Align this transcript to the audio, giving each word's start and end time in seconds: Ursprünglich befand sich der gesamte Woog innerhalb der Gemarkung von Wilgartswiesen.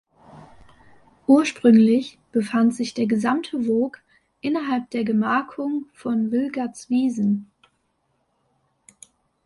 Ursprünglich 1.27 2.17
befand 2.31 2.73
sich 2.73 2.95
der 2.95 3.05
gesamte 3.05 3.67
Woog 3.67 3.99
innerhalb 4.39 4.89
der 4.89 5.03
Gemarkung 5.03 5.89
von 5.93 6.31
Wilgartswiesen. 6.31 7.51